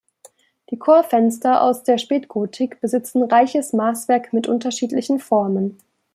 [0.71, 5.77] Die Chorfenster aus der Spätgotik besitzen reiches Maßwerk mit unterschiedlichen Formen.